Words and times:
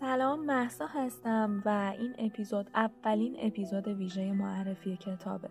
سلام 0.00 0.46
محسا 0.46 0.86
هستم 0.86 1.62
و 1.64 1.94
این 1.98 2.14
اپیزود 2.18 2.70
اولین 2.74 3.36
اپیزود 3.38 3.88
ویژه 3.88 4.32
معرفی 4.32 4.96
کتابه. 4.96 5.48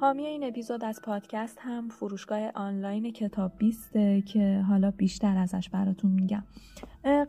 حامی 0.00 0.26
این 0.26 0.44
اپیزود 0.44 0.84
از 0.84 1.00
پادکست 1.02 1.58
هم 1.60 1.88
فروشگاه 1.88 2.50
آنلاین 2.54 3.12
کتاب 3.12 3.52
بیسته 3.58 4.22
که 4.22 4.64
حالا 4.68 4.90
بیشتر 4.90 5.36
ازش 5.36 5.68
براتون 5.68 6.10
میگم. 6.10 6.42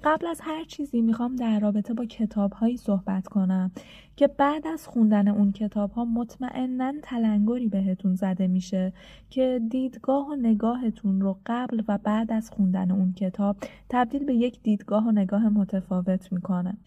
قبل 0.04 0.28
از 0.28 0.42
هر 0.44 0.64
چیزی 0.64 1.02
می‌خوام 1.02 1.36
در 1.36 1.60
رابطه 1.60 1.94
با 1.94 2.06
کتاب 2.06 2.54
هایی 2.54 2.78
صحبت 2.78 3.28
کنم 3.28 3.72
که 4.16 4.28
بعد 4.28 4.68
از 4.68 4.88
خوندن 4.88 5.28
اون 5.28 5.52
کتاب 5.52 5.92
ها 5.92 6.06
مطمئنا 6.06 6.94
تلنگری 7.04 7.68
بهتون 7.68 8.16
زده 8.16 8.48
میشه 8.48 8.94
که 9.30 9.62
دیدگاه 9.70 10.28
و 10.28 10.36
نگاهتون 10.36 11.22
رو 11.22 11.38
قبل 11.46 11.82
و 11.88 11.98
بعد 11.98 12.32
از 12.32 12.50
خوندن 12.52 12.92
اون 12.92 13.14
کتاب 13.14 13.58
تبدیل 13.90 14.26
به 14.26 14.34
یک 14.34 14.62
دیدگاه 14.62 15.08
و 15.08 15.12
نگاه 15.12 15.50
متفاوت 15.50 16.34
می‌کنه. 16.34 16.78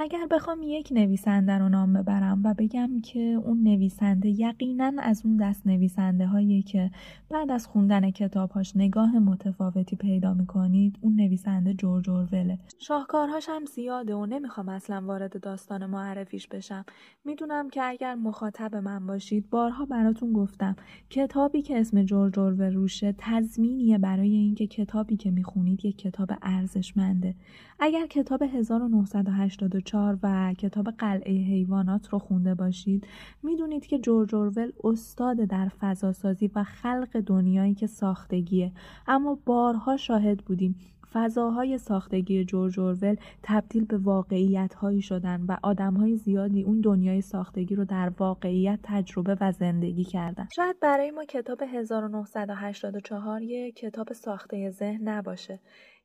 اگر 0.00 0.26
بخوام 0.30 0.58
یک 0.62 0.88
نویسنده 0.92 1.58
رو 1.58 1.68
نام 1.68 1.92
ببرم 1.92 2.40
و 2.44 2.54
بگم 2.58 3.00
که 3.00 3.20
اون 3.20 3.62
نویسنده 3.62 4.28
یقینا 4.28 4.92
از 4.98 5.22
اون 5.24 5.36
دست 5.36 5.66
نویسنده 5.66 6.26
هایی 6.26 6.62
که 6.62 6.90
بعد 7.30 7.50
از 7.50 7.66
خوندن 7.66 8.10
کتابهاش 8.10 8.76
نگاه 8.76 9.18
متفاوتی 9.18 9.96
پیدا 9.96 10.34
می‌کنید 10.34 10.98
اون 11.00 11.14
نویسنده 11.14 11.74
جورج 11.74 12.10
اوروله 12.10 12.58
شاهکارهاش 12.78 13.48
هم 13.48 13.64
زیاده 13.64 14.14
و 14.14 14.26
نمی‌خوام 14.26 14.68
اصلا 14.68 15.02
وارد 15.06 15.40
داستان 15.40 15.86
معرفیش 15.86 16.48
بشم. 16.48 16.84
می‌دونم 17.24 17.70
که 17.70 17.82
اگر 17.84 18.14
مخاطب 18.14 18.76
من 18.76 19.06
باشید 19.06 19.50
بارها 19.50 19.84
براتون 19.84 20.32
گفتم 20.32 20.76
کتابی 21.10 21.62
که 21.62 21.80
اسم 21.80 22.02
جورج 22.02 22.38
اورول 22.38 22.74
روشه 22.74 23.14
تضمینیه 23.18 23.98
برای 23.98 24.34
اینکه 24.34 24.66
کتابی 24.66 25.16
که 25.16 25.30
می‌خونید 25.30 25.84
یک 25.84 25.98
کتاب 25.98 26.28
ارزشمنده. 26.42 27.34
اگر 27.80 28.06
کتاب 28.06 28.42
1984 28.42 29.87
و 29.94 30.54
کتاب 30.58 30.90
قلعه 30.90 31.32
حیوانات 31.32 32.08
رو 32.08 32.18
خونده 32.18 32.54
باشید. 32.54 33.06
می‌دونید 33.42 33.86
که 33.86 33.98
جورج 33.98 34.34
اورول 34.34 34.72
استاد 34.84 35.36
در 35.36 35.68
فضاسازی 35.68 36.50
و 36.54 36.64
خلق 36.64 37.20
دنیایی 37.20 37.74
که 37.74 37.86
ساختگیه. 37.86 38.72
اما 39.06 39.38
بارها 39.44 39.96
شاهد 39.96 40.38
بودیم. 40.38 40.76
فضاهای 41.12 41.78
ساختگی 41.78 42.44
جورج 42.44 42.80
اورول 42.80 43.16
تبدیل 43.42 43.84
به 43.84 43.98
واقعیت 43.98 44.74
هایی 44.74 45.02
شدن 45.02 45.44
و 45.48 45.56
آدم 45.62 45.94
های 45.94 46.16
زیادی 46.16 46.62
اون 46.62 46.80
دنیای 46.80 47.20
ساختگی 47.20 47.74
رو 47.74 47.84
در 47.84 48.12
واقعیت 48.18 48.78
تجربه 48.82 49.36
و 49.40 49.52
زندگی 49.52 50.04
کردن. 50.04 50.48
شاید 50.56 50.80
برای 50.80 51.10
ما 51.10 51.24
کتاب 51.24 51.62
1984 51.62 53.42
یه 53.42 53.72
کتاب 53.72 54.12
ساخته 54.12 54.70
ذهن 54.70 55.08
نباشه. 55.08 55.60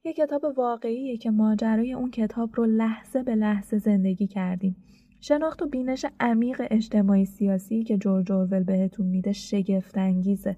یه 0.06 0.14
کتاب 0.14 0.46
واقعیه 0.58 1.18
که 1.18 1.31
ماجرای 1.31 1.94
اون 1.94 2.12
کتاب 2.12 2.50
رو 2.56 2.66
لحظه 2.66 3.24
به 3.24 3.36
لحظه 3.36 3.78
زندگی 3.78 4.28
کردیم. 4.28 4.75
شناخت 5.22 5.62
و 5.62 5.66
بینش 5.66 6.06
عمیق 6.19 6.62
اجتماعی 6.72 7.25
سیاسی 7.25 7.84
که 7.84 7.97
جورج 7.97 8.31
اورول 8.31 8.63
بهتون 8.63 9.06
میده 9.06 9.34
شگفت 9.34 9.97
انگیزه 9.97 10.58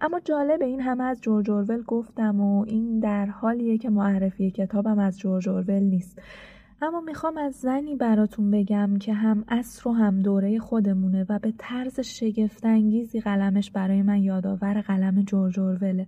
اما 0.00 0.20
جالب 0.20 0.62
این 0.62 0.80
همه 0.80 1.04
از 1.04 1.20
جورج 1.20 1.50
اورول 1.50 1.82
گفتم 1.82 2.40
و 2.40 2.64
این 2.66 2.98
در 3.00 3.26
حالیه 3.26 3.78
که 3.78 3.90
معرفی 3.90 4.50
کتابم 4.50 4.98
از 4.98 5.18
جورج 5.18 5.48
اورول 5.48 5.82
نیست. 5.82 6.18
اما 6.82 7.00
می‌خوام 7.00 7.36
از 7.36 7.54
زنی 7.54 7.96
براتون 7.96 8.50
بگم 8.50 8.96
که 9.00 9.12
هم 9.14 9.44
اصر 9.48 9.88
و 9.88 9.92
هم 9.92 10.22
دوره 10.22 10.58
خودمونه 10.58 11.26
و 11.28 11.38
به 11.38 11.52
طرز 11.58 12.00
شگفتانگیزی 12.00 13.20
قلمش 13.20 13.70
برای 13.70 14.02
من 14.02 14.22
یادآور 14.22 14.80
قلم 14.80 15.22
جورج 15.22 15.60
اوروله 15.60 16.06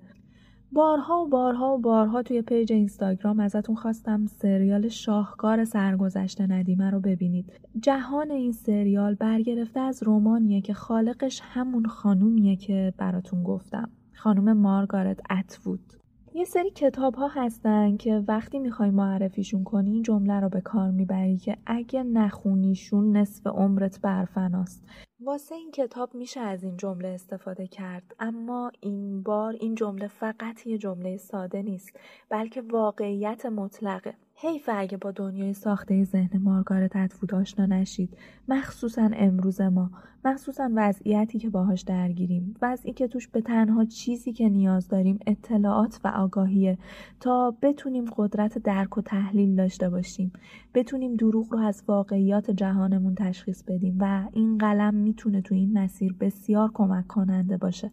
بارها 0.73 1.23
و 1.23 1.29
بارها 1.29 1.75
و 1.75 1.79
بارها 1.79 2.23
توی 2.23 2.43
پیج 2.43 2.73
اینستاگرام 2.73 3.41
ازتون 3.41 3.77
خواستم 3.77 4.27
سریال 4.27 4.89
شاهکار 4.89 5.65
سرگذشت 5.65 6.41
ندیمه 6.41 6.91
رو 6.91 7.01
ببینید. 7.01 7.53
جهان 7.81 8.31
این 8.31 8.53
سریال 8.53 9.15
برگرفته 9.15 9.81
از 9.81 10.03
رومانیه 10.03 10.61
که 10.61 10.75
خالقش 10.75 11.41
همون 11.45 11.85
خانومیه 11.85 12.57
که 12.57 12.95
براتون 12.99 13.43
گفتم. 13.43 13.91
خانوم 14.15 14.53
مارگارت 14.53 15.21
اتوود. 15.31 15.93
یه 16.35 16.45
سری 16.45 16.71
کتاب 16.71 17.15
ها 17.15 17.29
هستن 17.29 17.97
که 17.97 18.25
وقتی 18.29 18.59
می‌خوای 18.59 18.91
معرفیشون 18.91 19.65
کنی 19.65 19.91
این 19.91 20.03
جمله 20.03 20.41
رو 20.41 20.49
به 20.49 20.61
کار 20.61 20.91
می‌بری 20.91 21.37
که 21.37 21.57
اگه 21.67 22.03
نخونیشون 22.03 23.17
نصف 23.17 23.47
عمرت 23.47 24.01
برفناست 24.01 24.85
واسه 25.21 25.55
این 25.55 25.71
کتاب 25.71 26.15
میشه 26.15 26.41
از 26.41 26.65
این 26.65 26.77
جمله 26.77 27.09
استفاده 27.09 27.67
کرد 27.67 28.15
اما 28.19 28.73
این 28.81 29.23
بار 29.23 29.53
این 29.53 29.75
جمله 29.75 30.09
فقط 30.09 30.67
یه 30.67 30.79
جمله 30.79 31.17
ساده 31.17 31.63
نیست 31.63 32.01
بلکه 32.29 32.63
واقعیت 32.63 33.47
مطلقه. 33.47 34.15
حیف 34.39 34.71
اگه 34.73 34.97
با 34.97 35.11
دنیای 35.11 35.53
ساخته 35.53 36.05
ذهن 36.05 36.39
مارگارت 36.43 36.97
اتفود 36.97 37.35
آشنا 37.35 37.67
نشید. 37.67 38.17
مخصوصا 38.49 39.11
امروز 39.15 39.61
ما. 39.61 39.91
مخصوصا 40.25 40.71
وضعیتی 40.75 41.39
که 41.39 41.51
باهاش 41.51 41.83
درگیریم. 41.83 42.55
وضعی 42.63 42.93
که 42.93 43.09
توش 43.09 43.29
به 43.29 43.41
تنها 43.41 43.85
چیزی 43.85 44.33
که 44.33 44.49
نیاز 44.49 44.89
داریم 44.89 45.19
اطلاعات 45.27 46.01
و 46.05 46.09
آگاهیه. 46.09 46.79
تا 47.21 47.57
بتونیم 47.63 48.05
قدرت 48.17 48.59
درک 48.59 48.99
و 48.99 49.03
تحلیل 49.03 49.57
داشته 49.57 49.91
باشیم. 49.91 50.33
بتونیم 50.75 51.15
دروغ 51.15 51.53
رو 51.53 51.59
از 51.59 51.83
واقعیات 51.89 52.51
جهانمون 52.51 53.15
تشخیص 53.15 53.63
بدیم 53.63 53.97
و 54.01 54.29
این 54.33 54.59
قلم 54.59 54.95
می‌تونه 54.95 55.41
تو 55.41 55.55
این 55.55 55.79
مسیر 55.79 56.15
بسیار 56.21 56.71
کمک 56.75 57.07
کننده 57.07 57.57
باشه. 57.57 57.91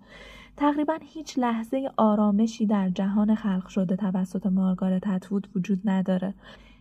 تقریبا 0.58 0.98
هیچ 1.02 1.40
لحظه 1.40 1.90
آرامشی 1.98 2.66
در 2.66 2.90
جهان 2.90 3.36
خلق 3.36 3.68
شده 3.68 3.96
توسط 3.96 4.46
مارگارت 4.46 5.08
اتوود 5.08 5.48
وجود 5.56 5.82
نداره. 5.86 6.34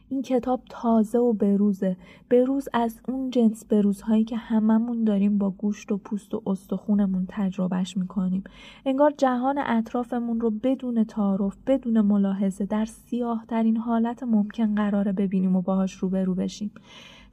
این 0.09 0.23
کتاب 0.23 0.61
تازه 0.69 1.19
و 1.19 1.33
بروزه. 1.33 1.97
بروز 2.31 2.69
از 2.73 3.01
اون 3.09 3.31
جنس 3.31 3.65
بروزهایی 3.65 4.25
که 4.25 4.37
هممون 4.37 5.05
داریم 5.05 5.39
با 5.39 5.51
گوشت 5.51 5.93
و 5.93 5.97
پوست 5.97 6.35
و 6.35 6.43
استخونمون 6.47 7.27
تجربهش 7.29 7.97
می‌کنیم. 7.97 8.45
انگار 8.87 9.11
جهان 9.19 9.59
اطرافمون 9.59 10.41
رو 10.41 10.51
بدون 10.51 11.05
تعارف 11.05 11.57
بدون 11.67 12.01
ملاحظه 12.01 12.67
در 12.67 12.85
سیاه 12.85 13.45
ترین 13.49 13.77
حالت 13.77 14.23
ممکن 14.23 14.75
قراره 14.75 15.13
ببینیم 15.13 15.57
و 15.57 15.63
باهاش 15.63 15.93
روبرو 15.93 16.35
بشیم. 16.35 16.71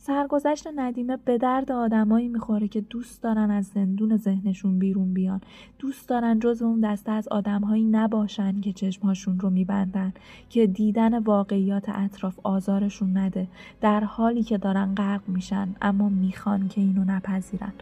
سرگذشت 0.01 0.67
ندیمه 0.75 1.17
به 1.17 1.37
درد 1.37 1.71
آدمایی 1.71 2.27
می‌خوره 2.27 2.67
که 2.67 2.81
دوست 2.81 3.23
دارن 3.23 3.51
از 3.51 3.65
زندون 3.65 4.17
ذهنشون 4.17 4.79
بیرون 4.79 5.13
بیان. 5.13 5.41
دوست 5.79 6.09
دارن 6.09 6.39
جز 6.39 6.61
اون 6.61 6.79
دسته 6.79 7.11
از 7.11 7.27
آدمهایی 7.27 7.85
نباشن 7.85 8.61
که 8.61 8.73
چشمهاشون 8.73 9.39
رو 9.39 9.49
میبندن 9.49 10.13
که 10.49 10.67
دیدن 10.67 11.19
واقعیات 11.19 11.89
اطراف 11.89 12.39
آزارشون 12.43 13.17
نده. 13.17 13.47
در 13.81 14.03
حالی 14.03 14.43
که 14.43 14.57
دارن 14.57 14.95
غرق 14.95 15.21
میشن 15.27 15.75
اما 15.81 16.09
می‌خوان 16.09 16.67
که 16.67 16.81
اینو 16.81 17.03
نپذیرن. 17.03 17.73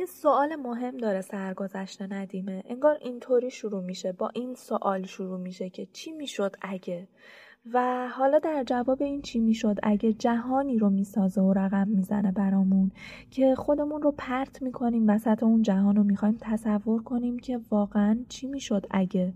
یه 0.00 0.06
سوال 0.06 0.56
مهم 0.56 0.96
داره 0.96 1.20
سرگذشت 1.20 2.02
ندیمه. 2.02 2.62
انگار 2.68 2.98
اینطوری 3.00 3.50
شروع 3.50 3.84
میشه. 3.84 4.12
با 4.12 4.30
این 4.34 4.54
سوال 4.54 5.02
شروع 5.02 5.38
میشه 5.38 5.70
که 5.70 5.86
چی 5.92 6.12
می‌شد 6.12 6.56
اگه؟ 6.62 7.08
و 7.72 8.08
حالا 8.08 8.38
در 8.38 8.64
جواب 8.66 9.02
این 9.02 9.22
چی 9.22 9.38
می‌شد 9.38 9.76
اگه 9.82 10.12
جهانی 10.12 10.78
رو 10.78 10.90
می‌سازه 10.90 11.40
و 11.40 11.52
رقم 11.52 11.88
می‌زنه 11.88 12.32
برامون 12.32 12.90
که 13.30 13.54
خودمون 13.54 14.02
رو 14.02 14.14
پرت 14.18 14.62
می‌کنیم 14.62 15.08
وسط 15.08 15.42
اون 15.42 15.62
جهان 15.62 15.96
رو 15.96 16.04
می‌خوایم 16.04 16.38
تصور 16.40 17.02
کنیم 17.02 17.38
که 17.38 17.60
واقعا 17.70 18.18
چی 18.28 18.46
می‌شد 18.46 18.86
اگه؟ 18.90 19.32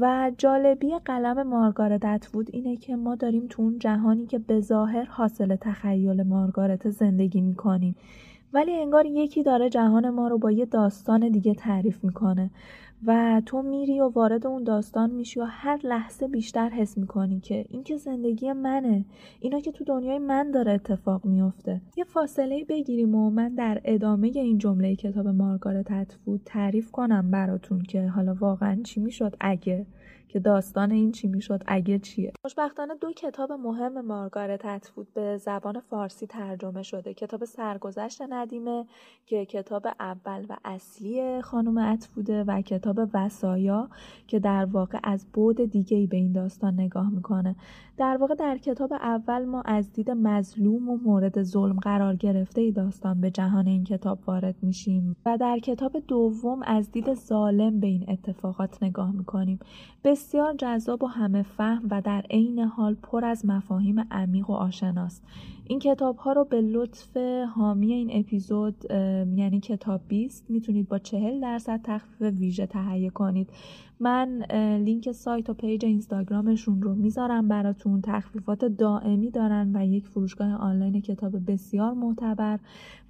و 0.00 0.32
جالبی 0.38 0.98
قلم 1.04 1.42
مارگارت 1.42 2.04
اتوود 2.04 2.50
اینه 2.52 2.76
که 2.76 2.96
ما 2.96 3.14
داریم 3.14 3.46
تو 3.50 3.62
اون 3.62 3.78
جهانی 3.78 4.26
که 4.26 4.38
به 4.38 4.60
ظاهر 4.60 5.04
حاصل 5.04 5.56
تخیل 5.56 6.22
مارگارت 6.22 6.90
زندگی 6.90 7.40
می‌کنیم. 7.40 7.96
ولی 8.54 8.72
انگار 8.72 9.06
یکی 9.06 9.42
داره 9.42 9.68
جهان 9.68 10.10
ما 10.10 10.28
رو 10.28 10.38
با 10.38 10.50
یه 10.50 10.66
داستان 10.66 11.28
دیگه 11.28 11.54
تعریف 11.54 12.04
می‌کنه 12.04 12.50
و 13.06 13.42
تو 13.46 13.62
میری 13.62 14.00
و 14.00 14.08
وارد 14.08 14.46
اون 14.46 14.64
داستان 14.64 15.10
میشی 15.10 15.40
و 15.40 15.44
هر 15.44 15.80
لحظه 15.84 16.28
بیشتر 16.28 16.68
حس 16.68 16.98
می‌کنی 16.98 17.40
که 17.40 17.64
این 17.68 17.82
که 17.84 17.96
زندگی 17.96 18.52
منه 18.52 19.04
اینا 19.40 19.60
که 19.60 19.72
تو 19.72 19.84
دنیای 19.84 20.18
من 20.18 20.50
داره 20.50 20.72
اتفاق 20.72 21.24
میفته 21.24 21.80
یه 21.96 22.04
فاصله 22.04 22.64
بگیریم 22.64 23.14
و 23.14 23.30
من 23.30 23.54
در 23.54 23.80
ادامه 23.84 24.30
این 24.34 24.58
جمله 24.58 24.96
کتاب 24.96 25.28
مارگارت 25.28 25.90
اتفود 25.90 26.40
تعریف 26.44 26.90
کنم 26.90 27.30
براتون 27.30 27.82
که 27.82 28.06
حالا 28.06 28.34
واقعا 28.34 28.80
چی 28.84 29.00
می‌شد؟ 29.00 29.36
اگه 29.40 29.86
که 30.34 30.40
داستان 30.40 30.90
این 30.90 31.12
چی 31.12 31.28
می‌شد 31.28 31.62
اگه 31.66 31.98
چیه. 31.98 32.32
خوشبختانه 32.42 32.94
دو 32.94 33.12
کتاب 33.12 33.52
مهم 33.52 34.00
مارگارت 34.00 34.64
اتفود 34.64 35.14
به 35.14 35.36
زبان 35.36 35.80
فارسی 35.80 36.26
ترجمه 36.26 36.82
شده. 36.82 37.14
کتاب 37.14 37.44
سرگذشت 37.44 38.22
ندیمه 38.28 38.86
که 39.26 39.44
کتاب 39.44 39.86
اول 40.00 40.46
و 40.48 40.56
اصلی 40.64 41.42
خانم 41.42 41.78
اتفوده 41.78 42.44
و 42.44 42.60
کتاب 42.62 42.98
وسایا 43.14 43.88
که 44.26 44.38
در 44.38 44.64
واقع 44.64 44.98
از 45.02 45.26
بود 45.32 45.60
دیگه 45.70 45.96
ای 45.96 46.06
به 46.06 46.16
این 46.16 46.32
داستان 46.32 46.74
نگاه 46.74 47.10
می‌کنه. 47.10 47.56
در 47.96 48.16
واقع 48.20 48.34
در 48.34 48.58
کتاب 48.58 48.92
اول 48.92 49.44
ما 49.44 49.62
از 49.64 49.92
دید 49.92 50.10
مظلوم 50.10 50.88
و 50.88 50.98
مورد 51.04 51.42
ظلم 51.42 51.76
قرار 51.76 52.16
گرفته 52.16 52.60
ای 52.60 52.72
داستان 52.72 53.20
به 53.20 53.30
جهان 53.30 53.66
این 53.66 53.84
کتاب 53.84 54.18
وارد 54.26 54.54
میشیم 54.62 55.16
و 55.26 55.38
در 55.38 55.58
کتاب 55.58 55.96
دوم 56.08 56.62
از 56.62 56.92
دید 56.92 57.14
ظالم 57.14 57.80
به 57.80 57.86
این 57.86 58.04
اتفاقات 58.08 58.82
نگاه 58.82 59.12
می‌کنیم. 59.12 59.58
بسیار 60.04 60.54
جذاب 60.54 61.02
و 61.02 61.06
همه 61.06 61.42
فهم 61.42 61.82
و 61.90 62.02
در 62.02 62.24
عین 62.30 62.58
حال 62.58 62.94
پر 62.94 63.24
از 63.24 63.46
مفاهیم 63.46 64.00
عمیق 64.10 64.50
و 64.50 64.52
آشناست. 64.52 65.22
این 65.66 65.78
کتاب 65.78 66.16
ها 66.16 66.32
رو 66.32 66.44
به 66.44 66.60
لطف 66.60 67.16
حامی 67.54 67.92
این 67.92 68.10
اپیزود 68.12 68.84
یعنی 69.36 69.60
کتاب 69.60 70.00
بیست 70.08 70.50
می‌تونید 70.50 70.88
با 70.88 70.98
چهل 70.98 71.40
درصد 71.40 71.80
تخفیف 71.84 72.22
ویژه 72.22 72.66
تهیه 72.66 73.10
کنید. 73.10 73.50
من 74.00 74.42
لینک 74.84 75.12
سایت 75.12 75.50
و 75.50 75.54
پیج 75.54 75.84
اینستاگرامشون 75.84 76.82
رو 76.82 76.94
می‌ذارم 76.94 77.48
براتون. 77.48 77.83
تخفیفات 78.02 78.64
دائمی 78.64 79.30
دارن 79.30 79.76
و 79.76 79.86
یک 79.86 80.06
فروشگاه 80.06 80.54
آنلاین 80.54 81.00
کتاب 81.00 81.50
بسیار 81.50 81.92
معتبر 81.92 82.58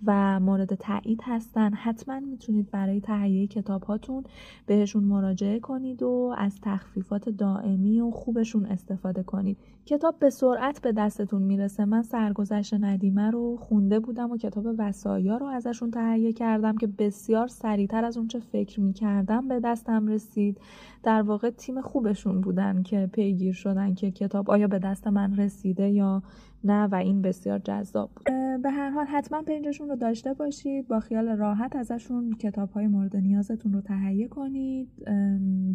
و 0.07 0.41
مورد 0.41 0.75
تایید 0.75 1.21
هستن. 1.25 1.73
حتما 1.73 2.21
می‌تونید 2.21 2.71
برای 2.71 3.01
تهیه 3.01 3.47
کتاب 3.47 3.83
هاتون 3.83 4.25
بهشون 4.67 5.05
مراجعه 5.05 5.61
کنید 5.61 6.03
و 6.03 6.35
از 6.39 6.61
تخفیفات 6.63 7.29
دائمی 7.29 8.01
و 8.01 8.11
خوبشون 8.11 8.67
استفاده 8.67 9.23
کنید. 9.23 9.57
کتاب 9.87 10.19
به 10.19 10.31
سرعت 10.31 10.83
به 10.83 10.93
دستتون 10.93 11.43
می‌رسه. 11.43 11.85
من 11.85 12.03
سرگذشت 12.03 12.75
ندیمه 12.75 13.31
رو 13.31 13.57
خونده 13.57 14.01
بودم 14.01 14.31
و 14.31 14.37
کتاب 14.37 14.67
وسایا 14.79 15.37
رو 15.37 15.47
ازشون 15.47 15.91
تهیه 15.91 16.33
کردم 16.33 16.77
که 16.77 16.87
بسیار 16.87 17.47
سریعتر 17.47 18.05
از 18.05 18.17
اونچه 18.17 18.39
فکر 18.39 18.81
می‌کردم 18.81 19.49
به 19.49 19.61
دستم 19.61 20.07
رسید. 20.07 20.61
در 21.03 21.23
واقع 21.23 21.51
تیم 21.51 21.81
خوبشون 21.81 22.41
بودن 22.41 22.83
که 22.83 23.11
پیگیر 23.13 23.53
شدن 23.53 23.95
که 23.95 24.11
کتاب 24.11 24.51
آیا 24.51 24.64
به 24.67 24.79
دست 24.79 25.07
من 25.07 25.37
رسیده 25.37 25.91
یا 25.91 26.23
نه 26.65 26.87
و 26.87 26.95
این 26.95 27.23
بسیار 27.23 27.59
جذاب 27.59 28.11
بود. 28.17 28.25
به 28.63 28.71
هر 28.71 28.91
حال 28.91 29.07
حتما 29.07 29.43
پیجشون 29.43 29.89
رو 29.89 29.97
داشته 29.97 30.35
باشید. 30.35 30.89
با 30.89 31.01
خیال 31.01 31.29
راحت 31.29 31.77
ازشون 31.77 32.33
کتاب 32.33 32.71
های 32.71 32.87
مورد 32.87 33.17
نیازتون 33.17 33.73
رو 33.73 33.81
تهیه 33.81 34.29
کنید. 34.29 34.89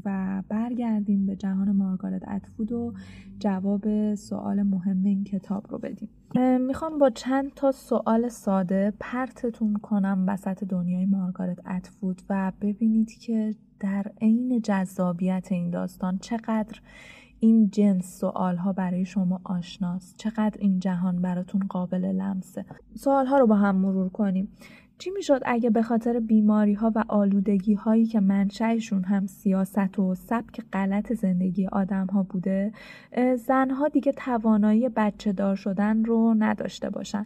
و 0.05 0.43
برگردیم 0.49 1.25
به 1.25 1.35
جهان 1.35 1.71
مارگارت 1.71 2.27
اتفود 2.27 2.71
و 2.71 2.93
جواب 3.39 4.15
سوال 4.15 4.63
مهم 4.63 5.03
این 5.03 5.23
کتاب 5.23 5.65
رو 5.69 5.77
بدیم. 5.77 6.09
می‌خوام 6.67 6.97
با 6.97 7.09
چند 7.09 7.53
تا 7.53 7.71
سوال 7.71 8.29
ساده 8.29 8.93
پرتتون 8.99 9.73
کنم 9.73 10.23
وسط 10.27 10.63
دنیای 10.63 11.05
مارگارت 11.05 11.67
اتفود 11.67 12.21
و 12.29 12.51
ببینید 12.61 13.11
که 13.11 13.55
در 13.79 14.11
عین 14.21 14.61
جذابیت 14.61 15.47
این 15.51 15.69
داستان 15.69 16.17
چقدر 16.17 16.81
این 17.39 17.69
جنس 17.69 18.19
سوال 18.19 18.55
ها 18.55 18.73
برای 18.73 19.05
شما 19.05 19.41
آشناست. 19.43 20.17
چقدر 20.17 20.57
این 20.59 20.79
جهان 20.79 21.21
براتون 21.21 21.61
قابل 21.69 22.05
لمسه؟ 22.05 22.65
سوال 22.95 23.25
ها 23.25 23.37
رو 23.37 23.47
با 23.47 23.55
هم 23.55 23.75
مرور 23.75 24.09
کنیم. 24.09 24.47
چی 24.97 25.09
می‌شد 25.09 25.41
اگه 25.45 25.69
به 25.69 25.81
خاطر 25.81 26.19
بیماری 26.19 26.73
ها 26.73 26.91
و 26.95 27.03
آلودگی 27.07 27.73
هایی 27.73 28.05
که 28.05 28.19
منشأشون 28.19 29.03
هم 29.03 29.27
سیاست 29.27 29.99
و 29.99 30.15
سبک 30.15 30.61
غلط 30.73 31.13
زندگی 31.13 31.67
آدم 31.67 32.05
ها 32.05 32.23
بوده 32.23 32.73
زنها 33.35 33.87
دیگه 33.87 34.11
توانایی 34.11 34.89
بچه 34.89 35.31
دار 35.33 35.55
شدن 35.55 36.05
رو 36.05 36.35
نداشته 36.39 36.89
باشن؟ 36.89 37.25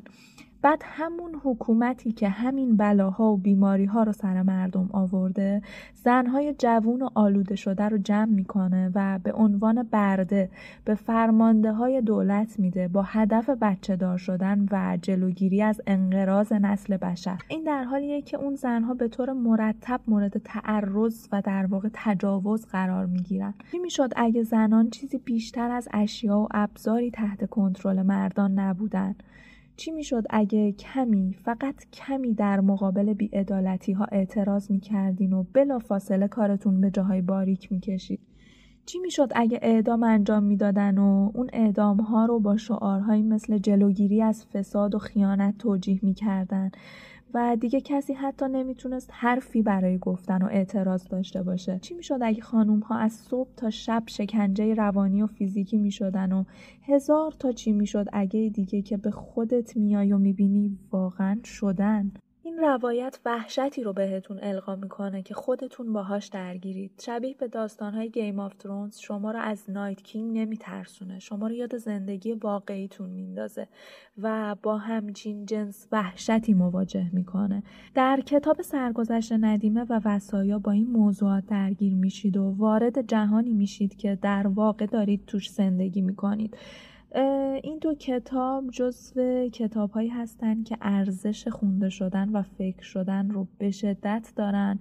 بعد 0.64 0.82
همون 0.86 1.42
حکومتی 1.44 2.12
که 2.12 2.30
همین 2.30 2.78
بلاها 2.78 3.32
و 3.32 3.38
بیماری 3.38 3.86
ها 3.86 4.04
رو 4.04 4.12
سر 4.12 4.42
مردم 4.42 4.90
آورده 4.94 5.62
زنهای 5.94 6.56
جوون 6.58 7.02
و 7.02 7.10
آلوده 7.16 7.56
شده 7.56 7.84
رو 7.84 7.98
جمع 7.98 8.26
می‌کنه 8.26 8.92
و 8.96 9.20
به 9.24 9.34
عنوان 9.34 9.84
برده 9.84 10.50
به 10.86 10.96
فرمانده 10.96 11.72
های 11.72 12.02
دولت 12.02 12.60
میده 12.60 12.88
با 12.88 13.02
هدف 13.02 13.50
بچه 13.50 13.96
دار 13.96 14.18
شدن 14.18 14.66
و 14.72 14.98
جلوگیری 15.02 15.62
از 15.62 15.82
انقراض 15.88 16.52
نسل 16.52 16.98
بشر. 16.98 17.40
این 17.48 17.64
در 17.64 17.84
حالیه 17.84 18.22
که 18.22 18.38
اون 18.38 18.56
زنها 18.56 18.94
به 18.94 19.08
طور 19.08 19.34
مرتب 19.34 20.02
مورد 20.08 20.38
تعرض 20.38 21.28
و 21.32 21.42
در 21.42 21.66
واقع 21.66 21.90
تجاوز 21.94 22.66
قرار 22.66 23.06
می‌گیرن. 23.06 23.54
چی 23.72 23.80
می‌شد 23.80 24.14
اگه 24.16 24.44
زنان 24.44 24.90
چیزی 24.90 25.18
بیشتر 25.18 25.72
از 25.72 25.88
اشیا 25.94 26.40
و 26.40 26.48
ابزاری 26.52 27.12
تحت 27.12 27.50
کنترل 27.50 28.02
مردان 28.02 28.60
نبودن؟ 28.60 29.16
چی 29.76 29.92
می‌شد 29.92 30.24
اگه 30.30 30.72
کمی 30.72 31.36
فقط 31.44 31.76
کمی 31.94 32.34
در 32.34 32.60
مقابل 32.60 33.14
بیعدالتی 33.14 33.92
ها 33.92 34.06
اعتراض 34.12 34.72
می‌کردین 34.72 35.34
و 35.34 35.44
بلا 35.54 35.80
فاصله 35.80 36.28
کارتون 36.28 36.82
به 36.82 36.92
جاهای 36.92 37.22
باریک 37.22 37.72
می‌کشید؟ 37.72 38.20
چی 38.86 39.00
می‌شد 39.00 39.32
اگه 39.36 39.60
اعدام 39.62 40.04
انجام 40.04 40.44
می‌دادن 40.44 40.98
و 40.98 41.32
اون 41.34 41.50
اعدام 41.54 42.00
ها 42.00 42.26
رو 42.26 42.40
با 42.40 42.58
شعارهایی 42.58 43.24
مثل 43.24 43.58
جلوگیری 43.58 44.22
از 44.22 44.46
فساد 44.46 44.96
و 44.96 45.00
خیانت 45.00 45.58
توجیه 45.58 46.00
می‌کردن؟ 46.02 46.72
و 47.34 47.58
دیگه 47.60 47.82
کسی 47.82 48.14
حتی 48.14 48.46
نمی‌تونست 48.46 49.10
حرفی 49.14 49.62
برای 49.62 49.98
گفتن 49.98 50.42
و 50.42 50.46
اعتراض 50.46 51.08
داشته 51.08 51.44
باشه. 51.44 51.80
چی 51.82 51.94
می‌شد 51.94 52.20
اگه 52.22 52.42
خانوم 52.42 52.80
ها 52.80 52.98
از 52.98 53.14
صبح 53.14 53.50
تا 53.58 53.70
شب 53.70 54.04
شکنجه 54.08 54.74
روانی 54.74 55.22
و 55.22 55.28
فیزیکی 55.28 55.78
می‌شدن 55.78 56.32
و 56.32 56.44
هزار 56.82 57.32
تا 57.32 57.52
چی 57.52 57.72
می‌شد 57.72 58.06
اگه 58.14 58.50
دیگه 58.54 58.82
که 58.82 58.98
به 58.98 59.12
خودت 59.12 59.78
میای 59.78 60.14
و 60.14 60.18
می‌بینی 60.18 60.78
واقعا 60.92 61.40
شدن؟ 61.44 62.12
این 62.46 62.58
روایت 62.58 63.20
وحشتی 63.26 63.84
رو 63.84 63.94
بهتون 63.94 64.40
القا 64.42 64.76
می‌کنه 64.76 65.22
که 65.22 65.34
خودتون 65.34 65.94
باهاش 65.94 66.28
درگیرید. 66.28 66.92
شبیه 67.06 67.36
به 67.40 67.48
داستانهای 67.48 68.10
Game 68.10 68.40
of 68.40 68.54
Thrones 68.54 68.98
شما 68.98 69.32
رو 69.32 69.40
از 69.40 69.70
Night 69.70 70.02
King 70.02 70.38
نمیترسونه. 70.38 71.20
شما 71.20 71.48
رو 71.48 71.54
یاد 71.54 71.78
زندگی 71.78 72.34
واقعیتون 72.34 73.10
میندازه 73.10 73.68
و 74.22 74.56
با 74.64 74.78
همچین 74.78 75.46
جنس 75.46 75.88
وحشتی 75.92 76.54
مواجه 76.54 77.10
می‌کنه. 77.14 77.64
در 77.96 78.22
کتاب 78.26 78.62
سرگذشت 78.62 79.32
ندیمه 79.32 79.86
و 79.90 80.02
وصایا 80.06 80.60
با 80.60 80.72
این 80.72 80.88
موضوعات 80.88 81.46
درگیر 81.46 81.96
میشید 81.96 82.38
و 82.38 82.56
وارد 82.58 83.08
جهانی 83.08 83.54
میشید 83.54 83.96
که 83.96 84.18
در 84.22 84.48
واقع 84.48 84.86
دارید 84.86 85.26
توش 85.26 85.50
زندگی 85.50 86.02
می‌کنید. 86.02 86.58
این 87.64 87.78
دو 87.82 87.94
کتاب 87.96 88.70
جزو 88.72 89.50
کتاب 89.50 89.92
هایی 89.92 90.10
هستند 90.10 90.66
که 90.66 90.78
ارزش 90.82 91.48
خونده 91.48 91.90
شدن 91.90 92.30
و 92.30 92.42
فکر 92.42 92.84
شدن 92.84 93.30
رو 93.30 93.48
به 93.58 93.72
شدت 93.72 94.34
دارن. 94.36 94.80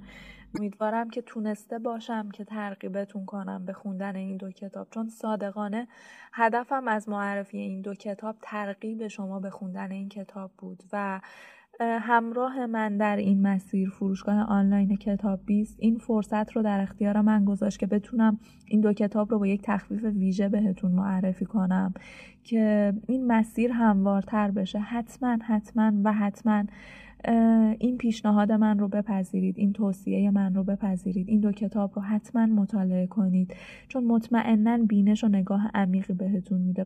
امیدوارم 0.59 1.11
که 1.11 1.23
تونسته 1.23 1.79
باشم 1.79 2.31
که 2.31 2.45
ترغیبتون 2.45 3.27
کنم 3.27 3.65
به 3.65 3.73
خوندن 3.73 4.17
این 4.17 4.37
دو 4.37 4.51
کتاب 4.51 4.89
چون 4.91 5.09
صادقانه 5.09 5.89
هدفم 6.33 6.89
از 6.89 7.09
معرفی 7.09 7.59
این 7.59 7.81
دو 7.81 7.95
کتاب 7.95 8.37
ترغیب 8.43 9.07
شما 9.09 9.41
به 9.41 9.51
خوندن 9.51 9.93
این 9.93 10.09
کتاب 10.09 10.51
بود 10.59 10.83
و 10.93 11.21
همراه 11.83 12.67
من 12.67 12.97
در 12.97 13.17
این 13.17 13.43
مسیر 13.43 13.89
فروشگاه 13.89 14.41
آنلاین 14.41 14.97
کتاب 14.97 15.41
بیست 15.47 15.77
این 15.79 15.99
فرصت 15.99 16.53
رو 16.53 16.63
در 16.63 16.81
اختیار 16.81 17.21
من 17.21 17.45
گذاشت 17.45 17.79
که 17.79 17.87
بتونم 17.87 18.39
این 18.67 18.81
دو 18.81 18.93
کتاب 18.93 19.31
رو 19.31 19.39
با 19.39 19.47
یک 19.47 19.63
تخفیف 19.63 20.05
ویژه 20.05 20.49
بهتون 20.49 20.93
معرفی 20.93 21.45
کنم 21.45 21.95
که 22.45 22.93
این 23.09 23.27
مسیر 23.27 23.73
هموارتر 23.73 24.51
بشه. 24.51 24.79
حتما 24.79 25.39
حتما 25.47 25.93
و 26.05 26.13
حتما 26.13 26.65
این 27.79 27.99
پیشنهاد 27.99 28.53
من 28.53 28.79
رو 28.79 28.89
بپذیرید 28.89 29.59
این 29.59 29.73
توصیه 29.73 30.31
من 30.31 30.55
رو 30.55 30.65
بپذیرید 30.65 31.29
این 31.29 31.41
دو 31.41 31.53
کتاب 31.53 31.93
رو 31.97 32.03
حتما 32.03 32.47
مطالعه 32.47 33.07
کنید. 33.07 33.55
چون 33.89 34.05
مطمئنا 34.05 34.79
بینش 34.79 35.25
و 35.25 35.29
نگاه 35.29 35.71
عمیقی 35.75 36.13
بهتون 36.13 36.61
میده. 36.61 36.85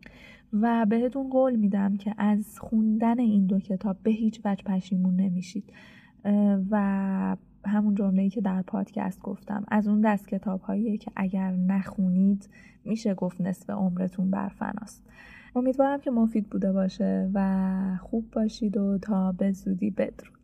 و 0.53 0.85
بهتون 0.89 1.29
قول 1.29 1.55
میدم 1.55 1.97
که 1.97 2.13
از 2.17 2.59
خوندن 2.59 3.19
این 3.19 3.45
دو 3.45 3.59
کتاب 3.59 3.97
به 4.03 4.11
هیچ 4.11 4.41
وجه 4.45 4.63
پشیمون 4.63 5.15
نمیشید. 5.15 5.73
و 6.71 7.37
همون 7.65 7.95
جمله 7.95 8.29
که 8.29 8.41
در 8.41 8.61
پادکست 8.61 9.21
گفتم 9.21 9.63
از 9.67 9.87
اون 9.87 10.01
دست 10.01 10.27
کتاب 10.27 10.61
هایی 10.61 10.97
که 10.97 11.11
اگر 11.15 11.51
نخونید 11.51 12.49
میشه 12.85 13.13
گفت 13.13 13.41
نصف 13.41 13.69
عمرتون 13.69 14.31
برفناست. 14.31 15.03
امیدوارم 15.57 15.99
که 15.99 16.11
مفید 16.11 16.49
بوده 16.49 16.71
باشه 16.71 17.29
و 17.33 17.97
خوب 18.01 18.31
باشید 18.31 18.77
و 18.77 18.97
تا 18.97 19.31
به 19.31 19.51
زودی 19.51 19.89
بدرود. 19.89 20.36